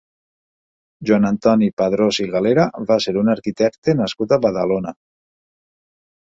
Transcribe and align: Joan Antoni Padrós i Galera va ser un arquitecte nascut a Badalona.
Joan 1.09 1.27
Antoni 1.29 1.69
Padrós 1.81 2.19
i 2.23 2.25
Galera 2.35 2.65
va 2.93 2.97
ser 3.05 3.13
un 3.23 3.29
arquitecte 3.35 3.97
nascut 4.01 4.35
a 4.35 4.41
Badalona. 4.49 4.97